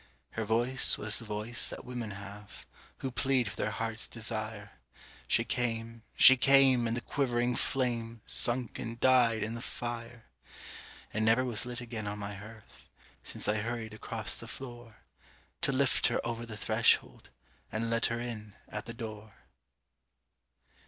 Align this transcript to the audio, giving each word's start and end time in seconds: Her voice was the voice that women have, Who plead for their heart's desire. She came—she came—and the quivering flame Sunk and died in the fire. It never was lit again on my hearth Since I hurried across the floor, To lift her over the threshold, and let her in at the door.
Her 0.31 0.43
voice 0.43 0.97
was 0.97 1.19
the 1.19 1.25
voice 1.25 1.69
that 1.69 1.85
women 1.85 2.09
have, 2.09 2.65
Who 3.01 3.11
plead 3.11 3.47
for 3.51 3.55
their 3.55 3.69
heart's 3.69 4.07
desire. 4.07 4.71
She 5.27 5.43
came—she 5.43 6.37
came—and 6.37 6.97
the 6.97 7.01
quivering 7.01 7.55
flame 7.55 8.21
Sunk 8.25 8.79
and 8.79 8.99
died 8.99 9.43
in 9.43 9.53
the 9.53 9.61
fire. 9.61 10.25
It 11.13 11.21
never 11.21 11.45
was 11.45 11.67
lit 11.67 11.81
again 11.81 12.07
on 12.07 12.17
my 12.17 12.33
hearth 12.33 12.89
Since 13.21 13.47
I 13.47 13.57
hurried 13.57 13.93
across 13.93 14.33
the 14.33 14.47
floor, 14.47 14.95
To 15.61 15.71
lift 15.71 16.07
her 16.07 16.19
over 16.25 16.47
the 16.47 16.57
threshold, 16.57 17.29
and 17.71 17.91
let 17.91 18.07
her 18.07 18.19
in 18.19 18.55
at 18.69 18.87
the 18.87 18.95
door. 18.95 19.35